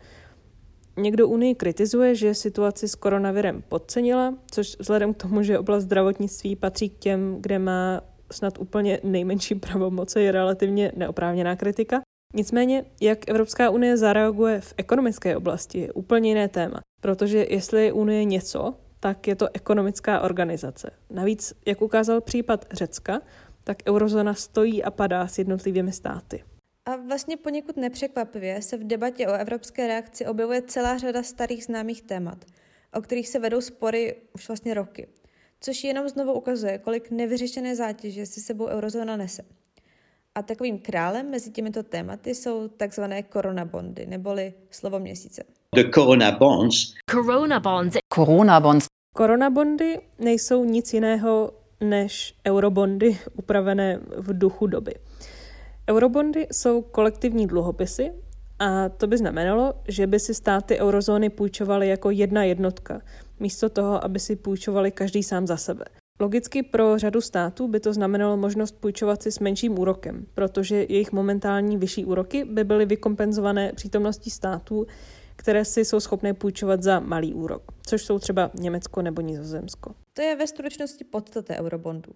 [0.98, 6.56] Někdo Unii kritizuje, že situaci s koronavirem podcenila, což vzhledem k tomu, že oblast zdravotnictví
[6.56, 8.00] patří k těm, kde má
[8.32, 12.00] snad úplně nejmenší pravomoce, je relativně neoprávněná kritika.
[12.34, 16.80] Nicméně, jak Evropská unie zareaguje v ekonomické oblasti, je úplně jiné téma.
[17.00, 20.90] Protože jestli je Unie něco, tak je to ekonomická organizace.
[21.10, 23.20] Navíc, jak ukázal případ Řecka,
[23.64, 26.44] tak eurozóna stojí a padá s jednotlivými státy.
[26.88, 32.02] A vlastně poněkud nepřekvapivě se v debatě o evropské reakci objevuje celá řada starých známých
[32.02, 32.44] témat,
[32.94, 35.08] o kterých se vedou spory už vlastně roky,
[35.60, 39.42] což jenom znovu ukazuje, kolik nevyřešené zátěže si sebou eurozóna nese.
[40.34, 45.44] A takovým králem mezi těmito tématy jsou takzvané koronabondy, neboli slovo měsíce.
[45.74, 46.94] The corona bonds.
[47.10, 47.96] Corona bonds.
[48.14, 48.86] Corona bonds.
[49.14, 54.94] Koronabondy nejsou nic jiného než eurobondy upravené v duchu doby.
[55.90, 58.12] Eurobondy jsou kolektivní dluhopisy
[58.58, 63.00] a to by znamenalo, že by si státy eurozóny půjčovaly jako jedna jednotka,
[63.40, 65.84] místo toho, aby si půjčovali každý sám za sebe.
[66.20, 71.12] Logicky pro řadu států by to znamenalo možnost půjčovat si s menším úrokem, protože jejich
[71.12, 74.86] momentální vyšší úroky by byly vykompenzované přítomností států,
[75.36, 79.94] které si jsou schopné půjčovat za malý úrok, což jsou třeba Německo nebo Nizozemsko.
[80.12, 82.12] To je ve skutečnosti podstata eurobondů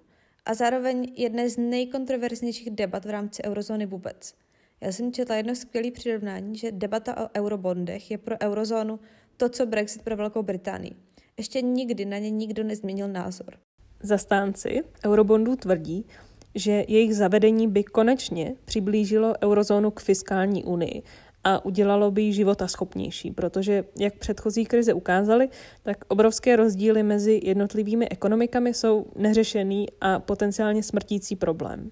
[0.47, 4.35] a zároveň jedné z nejkontroverznějších debat v rámci eurozóny vůbec.
[4.81, 9.01] Já jsem četla jedno skvělé přirovnání, že debata o eurobondech je pro eurozónu
[9.37, 10.97] to, co Brexit pro Velkou Británii.
[11.37, 13.59] Ještě nikdy na ně nikdo nezměnil názor.
[14.03, 16.07] Zastánci eurobondů tvrdí,
[16.55, 21.03] že jejich zavedení by konečně přiblížilo eurozónu k fiskální unii
[21.45, 25.49] a udělalo by ji života schopnější, protože, jak předchozí krize ukázaly,
[25.83, 31.91] tak obrovské rozdíly mezi jednotlivými ekonomikami jsou neřešený a potenciálně smrtící problém.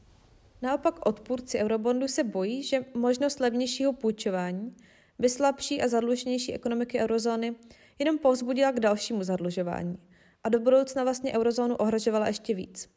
[0.63, 4.77] Naopak odpůrci eurobondu se bojí, že možnost levnějšího půjčování
[5.19, 7.55] by slabší a zadlužnější ekonomiky eurozóny
[7.99, 9.99] jenom povzbudila k dalšímu zadlužování
[10.45, 12.89] a do budoucna vlastně eurozónu ohrožovala ještě víc.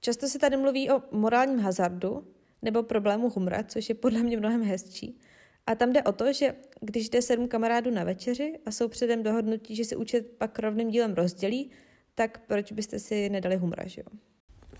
[0.00, 2.26] Často se tady mluví o morálním hazardu
[2.62, 5.18] nebo problému humra, což je podle mě mnohem hezčí.
[5.66, 9.22] A tam jde o to, že když jde sedm kamarádů na večeři a jsou předem
[9.22, 11.70] dohodnutí, že si účet pak rovným dílem rozdělí,
[12.14, 14.18] tak proč byste si nedali humra, že jo?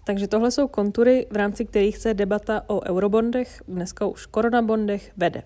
[0.07, 5.43] Takže tohle jsou kontury, v rámci kterých se debata o eurobondech, dneska už koronabondech, vede.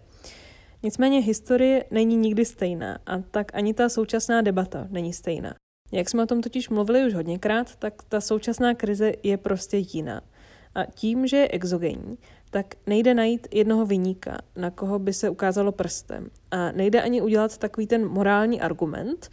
[0.82, 5.54] Nicméně historie není nikdy stejná a tak ani ta současná debata není stejná.
[5.92, 10.22] Jak jsme o tom totiž mluvili už hodněkrát, tak ta současná krize je prostě jiná.
[10.74, 12.18] A tím, že je exogenní,
[12.50, 16.30] tak nejde najít jednoho vyníka, na koho by se ukázalo prstem.
[16.50, 19.30] A nejde ani udělat takový ten morální argument,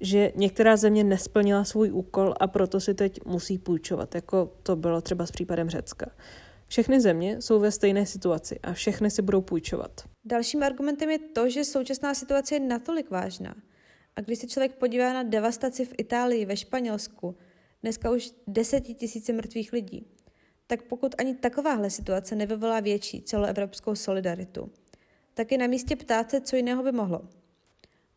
[0.00, 5.00] že některá země nesplnila svůj úkol a proto si teď musí půjčovat, jako to bylo
[5.00, 6.10] třeba s případem Řecka.
[6.66, 9.90] Všechny země jsou ve stejné situaci a všechny si budou půjčovat.
[10.24, 13.54] Dalším argumentem je to, že současná situace je natolik vážná.
[14.16, 17.36] A když se člověk podívá na devastaci v Itálii, ve Španělsku,
[17.82, 20.06] dneska už desetitisíce mrtvých lidí,
[20.70, 24.70] tak pokud ani takováhle situace nevyvolá větší celoevropskou solidaritu,
[25.34, 27.20] tak je na místě ptát se, co jiného by mohlo.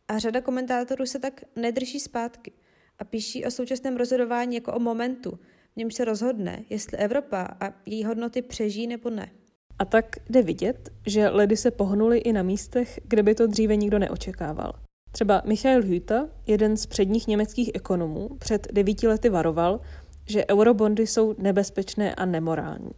[0.08, 2.52] A řada komentátorů se tak nedrží zpátky
[2.98, 5.38] a píší o současném rozhodování jako o momentu,
[5.72, 9.30] v němž se rozhodne, jestli Evropa a její hodnoty přežijí nebo ne.
[9.78, 13.76] A tak jde vidět, že ledy se pohnuly i na místech, kde by to dříve
[13.76, 14.72] nikdo neočekával.
[15.12, 19.80] Třeba Michael Hüta, jeden z předních německých ekonomů, před devíti lety varoval,
[20.26, 22.90] že eurobondy jsou nebezpečné a nemorální.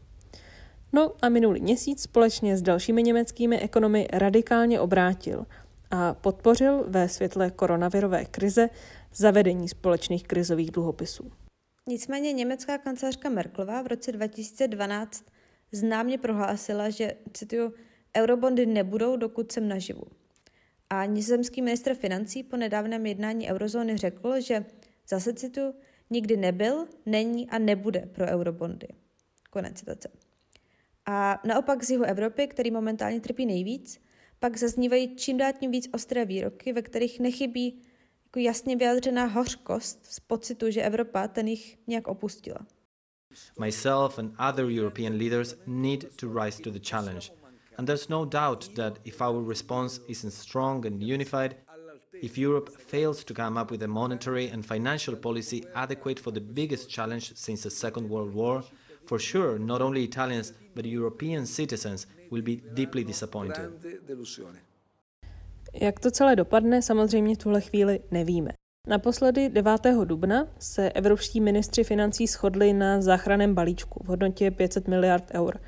[0.92, 5.46] No a minulý měsíc společně s dalšími německými ekonomy radikálně obrátil
[5.90, 8.68] a podpořil ve světle koronavirové krize
[9.14, 11.30] zavedení společných krizových dluhopisů.
[11.88, 15.24] Nicméně německá kancelářka Merklová v roce 2012
[15.72, 17.72] známě prohlásila, že, cituju,
[18.16, 20.02] eurobondy nebudou, dokud jsem naživu.
[20.90, 24.64] A nizozemský ministr financí po nedávném jednání eurozóny řekl, že,
[25.08, 25.74] zase citu,
[26.10, 28.88] nikdy nebyl, není a nebude pro eurobondy.
[29.50, 30.08] Konec citace.
[31.06, 34.00] A naopak z jihu Evropy, který momentálně trpí nejvíc,
[34.38, 37.82] pak zaznívají čím dál tím víc ostré výroky, ve kterých nechybí
[38.24, 42.58] jako jasně vyjádřená hořkost z pocitu, že Evropa ten jich nějak opustila.
[43.60, 47.30] Myself and other European leaders need to rise to the challenge.
[47.76, 51.56] And there's no doubt that if our response isn't strong and unified,
[52.24, 56.40] if Europe fails to come up with a monetary and financial policy adequate for the
[56.40, 58.64] biggest challenge since the Second World War,
[59.06, 63.70] for sure not only Italians but European citizens will be deeply disappointed.
[65.74, 68.50] Jak to celé dopadne, samozřejmě v tuhle chvíli nevíme.
[68.88, 69.86] Naposledy 9.
[70.04, 75.60] dubna se evropští ministři financí shodli na záchraném balíčku v hodnotě 500 miliard eur,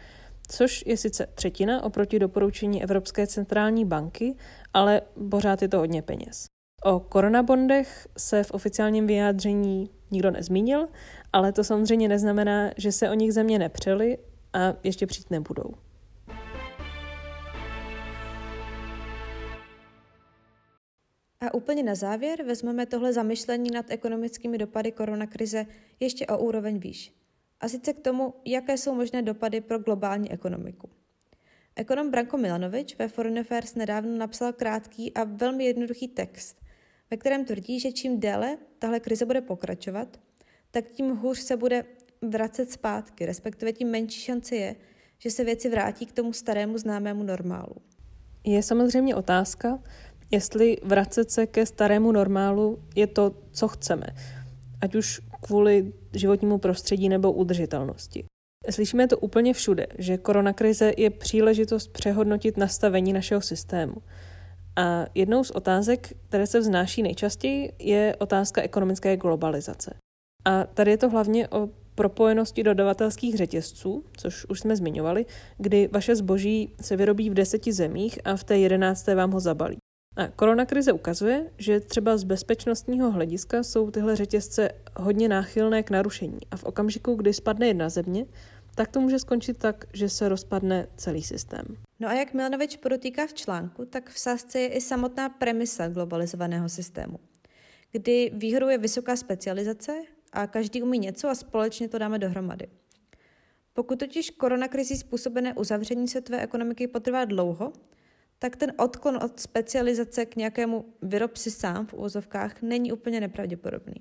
[0.49, 4.35] což je sice třetina oproti doporučení Evropské centrální banky,
[4.75, 6.47] ale pořád je to hodně peněz.
[6.85, 10.89] O koronabondech se v oficiálním vyjádření nikdo nezmínil,
[11.33, 14.19] ale to samozřejmě neznamená, že se o nich země nepřeli
[14.53, 15.71] a ještě přijít nebudou.
[21.41, 25.67] A úplně na závěr vezmeme tohle zamyšlení nad ekonomickými dopady koronakrize
[26.01, 27.13] ještě o úroveň výš.
[27.61, 30.91] A sice k tomu, jaké jsou možné dopady pro globální ekonomiku.
[31.77, 36.63] Ekonom Branko Milanovič ve Foreign Affairs nedávno napsal krátký a velmi jednoduchý text,
[37.11, 40.21] ve kterém tvrdí, že čím déle tahle krize bude pokračovat,
[40.71, 41.85] tak tím hůř se bude
[42.23, 44.77] vracet zpátky, respektive tím menší šance je,
[45.19, 47.77] že se věci vrátí k tomu starému známému normálu.
[48.45, 49.83] Je samozřejmě otázka,
[50.31, 54.07] jestli vracet se ke starému normálu je to, co chceme.
[54.81, 58.25] Ať už kvůli životnímu prostředí nebo udržitelnosti.
[58.71, 63.95] Slyšíme to úplně všude, že koronakrize je příležitost přehodnotit nastavení našeho systému.
[64.77, 69.95] A jednou z otázek, které se vznáší nejčastěji, je otázka ekonomické globalizace.
[70.45, 75.27] A tady je to hlavně o propojenosti dodavatelských řetězců, což už jsme zmiňovali,
[75.59, 79.77] kdy vaše zboží se vyrobí v deseti zemích a v té jedenácté vám ho zabalí.
[80.17, 86.39] A koronakrize ukazuje, že třeba z bezpečnostního hlediska jsou tyhle řetězce hodně náchylné k narušení
[86.51, 88.27] a v okamžiku, kdy spadne jedna země,
[88.75, 91.65] tak to může skončit tak, že se rozpadne celý systém.
[92.01, 96.69] No a jak Milanovič podotýká v článku, tak v sázce je i samotná premisa globalizovaného
[96.69, 97.19] systému,
[97.93, 99.93] kdy výhodou je vysoká specializace
[100.33, 102.69] a každý umí něco a společně to dáme dohromady.
[103.73, 107.73] Pokud totiž koronakrizí způsobené uzavření světové ekonomiky potrvá dlouho,
[108.39, 113.95] tak ten odklon od specializace k nějakému vyrob si sám v úvozovkách není úplně nepravděpodobný.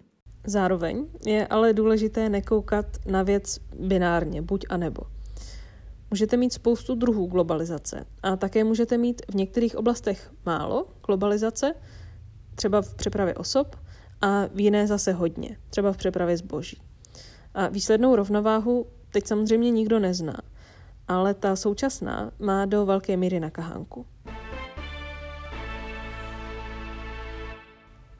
[0.47, 5.01] Zároveň je ale důležité nekoukat na věc binárně, buď a nebo.
[6.11, 11.73] Můžete mít spoustu druhů globalizace a také můžete mít v některých oblastech málo globalizace,
[12.55, 13.75] třeba v přepravě osob,
[14.21, 16.81] a v jiné zase hodně, třeba v přepravě zboží.
[17.53, 20.37] A výslednou rovnováhu teď samozřejmě nikdo nezná,
[21.07, 24.05] ale ta současná má do velké míry na kahánku.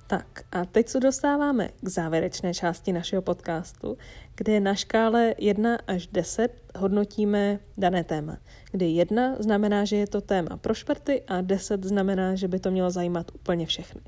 [0.07, 3.97] Tak a teď se dostáváme k závěrečné části našeho podcastu,
[4.36, 8.38] kde na škále 1 až 10 hodnotíme dané téma,
[8.71, 12.71] kdy 1 znamená, že je to téma pro šperty a 10 znamená, že by to
[12.71, 14.01] mělo zajímat úplně všechny.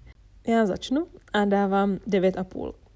[0.47, 2.86] Já začnu a dávám 9,5.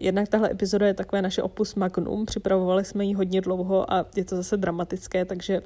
[0.00, 4.24] Jednak tahle epizoda je takové naše opus magnum, připravovali jsme ji hodně dlouho a je
[4.24, 5.60] to zase dramatické, takže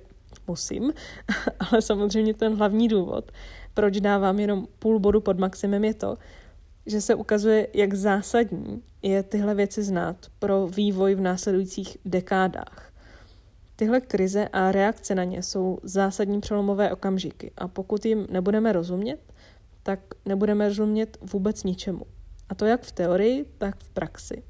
[0.49, 0.93] musím,
[1.71, 3.33] ale samozřejmě ten hlavní důvod,
[3.75, 6.17] proč dávám jenom půl bodu pod maximem, je to,
[6.87, 12.93] že se ukazuje, jak zásadní je tyhle věci znát pro vývoj v následujících dekádách.
[13.77, 19.21] Tyhle krize a reakce na ně jsou zásadní přelomové okamžiky a pokud jim nebudeme rozumět,
[19.83, 22.03] tak nebudeme rozumět vůbec ničemu.
[22.49, 24.43] A to jak v teorii, tak v praxi.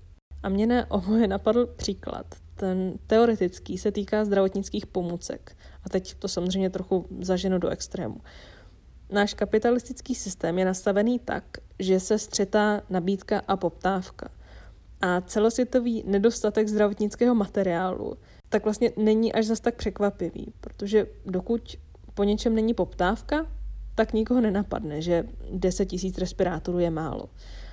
[0.42, 2.26] A mě na oboje napadl příklad.
[2.55, 5.57] Ten teoretický se týká zdravotnických pomůcek.
[5.84, 8.20] A teď to samozřejmě trochu zaženu do extrému.
[9.11, 11.44] Náš kapitalistický systém je nastavený tak,
[11.78, 14.28] že se střetá nabídka a poptávka.
[15.01, 18.16] A celosvětový nedostatek zdravotnického materiálu
[18.49, 21.76] tak vlastně není až zas tak překvapivý, protože dokud
[22.14, 23.47] po něčem není poptávka,
[23.94, 27.28] tak nikoho nenapadne, že 10 tisíc respirátorů je málo.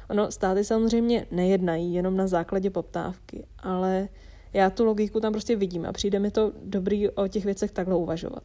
[0.10, 4.10] Ono, státy samozřejmě nejednají jenom na základě poptávky, ale
[4.54, 7.96] já tu logiku tam prostě vidím a přijde mi to dobrý o těch věcech takhle
[7.96, 8.44] uvažovat.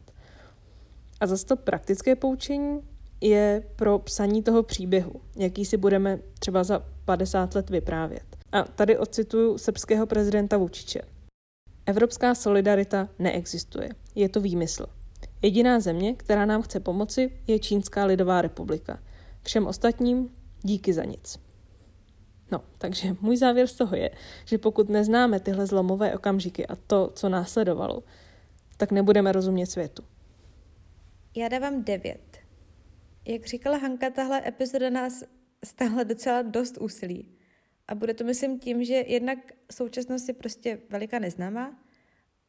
[1.19, 2.81] A zase to praktické poučení
[3.21, 8.23] je pro psaní toho příběhu, jaký si budeme třeba za 50 let vyprávět.
[8.51, 11.01] A tady ocituju srbského prezidenta Vučiče.
[11.85, 13.89] Evropská solidarita neexistuje.
[14.15, 14.85] Je to výmysl.
[15.41, 18.99] Jediná země, která nám chce pomoci, je Čínská lidová republika.
[19.43, 20.29] Všem ostatním
[20.61, 21.48] díky za nic.
[22.51, 24.09] No, takže můj závěr z toho je,
[24.45, 28.03] že pokud neznáme tyhle zlomové okamžiky a to, co následovalo,
[28.77, 30.03] tak nebudeme rozumět světu.
[31.35, 32.37] Já dávám devět.
[33.27, 35.23] Jak říkala Hanka, tahle epizoda nás
[35.65, 37.31] stále docela dost úsilí.
[37.87, 39.39] A bude to myslím tím, že jednak
[39.71, 41.79] současnost je prostě veliká neznámá,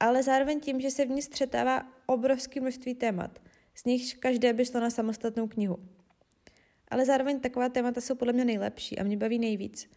[0.01, 3.39] ale zároveň tím, že se v ní střetává obrovské množství témat,
[3.75, 5.79] z nichž každé by šlo na samostatnou knihu.
[6.91, 9.91] Ale zároveň taková témata jsou podle mě nejlepší a mě baví nejvíc.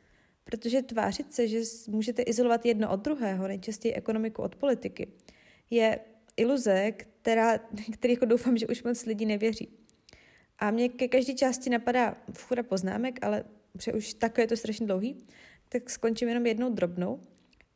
[0.43, 5.07] Protože tvářit se, že můžete izolovat jedno od druhého, nejčastěji ekonomiku od politiky,
[5.69, 5.99] je
[6.37, 7.57] iluze, která,
[7.93, 9.69] který jako doufám, že už moc lidí nevěří.
[10.59, 13.43] A mě ke každé části napadá fura poznámek, ale
[13.81, 15.25] že už takové je to strašně dlouhý,
[15.69, 17.19] tak skončím jenom jednou drobnou.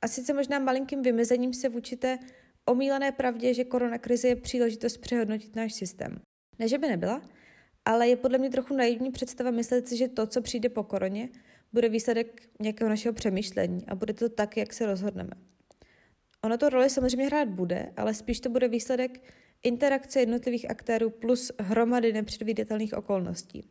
[0.01, 2.19] A sice možná malinkým vymezením se vůči té
[2.65, 6.19] omílené pravdě, že koronakrize je příležitost přehodnotit náš systém.
[6.59, 7.21] Ne, že by nebyla,
[7.87, 11.29] ale je podle mě trochu naivní představa myslet si, že to, co přijde po koroně,
[11.73, 15.31] bude výsledek nějakého našeho přemýšlení a bude to tak, jak se rozhodneme.
[16.43, 19.21] Ono to roli samozřejmě hrát bude, ale spíš to bude výsledek
[19.63, 23.69] interakce jednotlivých aktérů plus hromady nepředvídatelných okolností.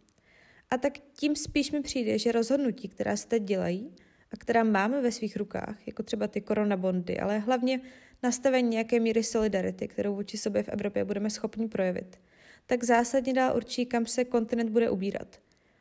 [0.70, 3.94] A tak tím spíš mi přijde, že rozhodnutí, která se teď dělají
[4.32, 7.80] a která máme ve svých rukách, jako třeba ty koronabondy, ale hlavně
[8.22, 12.20] nastavení nějaké míry solidarity, kterou vůči sobě v Evropě budeme schopni projevit,
[12.66, 15.28] tak zásadně dál určí, kam se kontinent bude ubírat.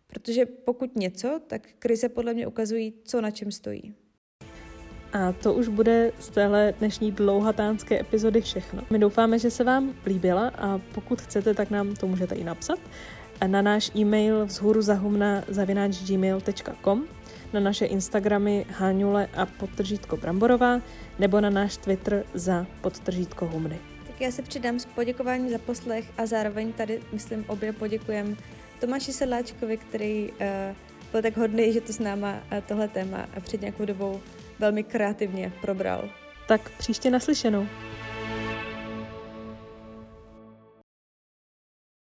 [0.08, 3.96] Protože pokud něco, tak krize podle mě ukazují, co na čem stojí.
[5.14, 8.84] A to už bude z téhle dnešní dlouhatánské epizody všechno.
[8.90, 12.80] My doufáme, že se vám líbila a pokud chcete, tak nám to můžete i napsat
[13.48, 15.44] na náš e-mail vzhůru zahumna
[16.08, 17.08] gmail.com
[17.54, 20.82] na naše Instagramy Háňule a podtržítko Bramborová
[21.20, 23.95] nebo na náš Twitter za podtržítko Humny.
[24.16, 28.38] Tak já se přidám s poděkováním za poslech a zároveň tady, myslím, obě poděkujem
[28.80, 30.38] Tomáši Sedláčkovi, který uh,
[31.11, 34.22] byl tak hodný, že to s náma uh, tohle téma před nějakou dobou
[34.59, 36.09] velmi kreativně probral.
[36.47, 37.68] Tak příště naslyšenou.